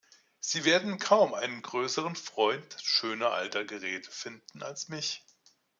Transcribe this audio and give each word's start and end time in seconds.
Sie 0.39 0.65
werden 0.65 0.97
kaum 0.97 1.35
einen 1.35 1.61
größeren 1.61 2.15
Freund 2.15 2.75
schöner 2.81 3.33
alter 3.33 3.65
Geräte 3.65 4.09
finden 4.09 4.63
als 4.63 4.89
mich. 4.89 5.23